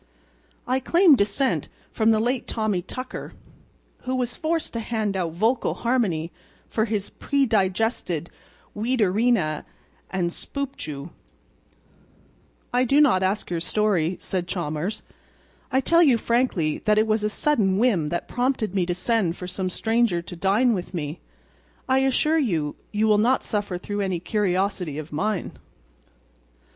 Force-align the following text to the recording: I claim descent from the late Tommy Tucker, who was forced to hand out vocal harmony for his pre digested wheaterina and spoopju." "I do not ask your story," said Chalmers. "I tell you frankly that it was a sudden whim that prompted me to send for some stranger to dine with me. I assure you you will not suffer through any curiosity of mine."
I 0.67 0.79
claim 0.79 1.15
descent 1.15 1.69
from 1.91 2.09
the 2.09 2.19
late 2.19 2.47
Tommy 2.47 2.81
Tucker, 2.81 3.33
who 3.99 4.15
was 4.15 4.35
forced 4.35 4.73
to 4.73 4.79
hand 4.79 5.15
out 5.15 5.33
vocal 5.33 5.75
harmony 5.75 6.31
for 6.67 6.85
his 6.85 7.11
pre 7.11 7.45
digested 7.45 8.31
wheaterina 8.75 9.63
and 10.09 10.31
spoopju." 10.31 11.11
"I 12.73 12.83
do 12.83 12.99
not 12.99 13.21
ask 13.21 13.51
your 13.51 13.59
story," 13.59 14.17
said 14.19 14.47
Chalmers. 14.47 15.03
"I 15.71 15.79
tell 15.81 16.01
you 16.01 16.17
frankly 16.17 16.79
that 16.85 16.97
it 16.97 17.05
was 17.05 17.23
a 17.23 17.29
sudden 17.29 17.77
whim 17.77 18.09
that 18.09 18.27
prompted 18.27 18.73
me 18.73 18.87
to 18.87 18.95
send 18.95 19.37
for 19.37 19.45
some 19.47 19.69
stranger 19.69 20.19
to 20.23 20.35
dine 20.35 20.73
with 20.73 20.95
me. 20.95 21.19
I 21.87 21.99
assure 21.99 22.39
you 22.39 22.75
you 22.91 23.05
will 23.05 23.19
not 23.19 23.43
suffer 23.43 23.77
through 23.77 24.01
any 24.01 24.19
curiosity 24.19 24.97
of 24.97 25.11
mine." 25.13 25.59